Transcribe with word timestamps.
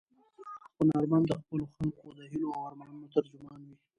هنرمند 0.77 1.25
د 1.27 1.31
خپلو 1.41 1.63
خلکو 1.75 2.07
د 2.17 2.19
هیلو 2.31 2.49
او 2.55 2.61
ارمانونو 2.69 3.07
ترجمان 3.15 3.59
وي. 3.67 3.75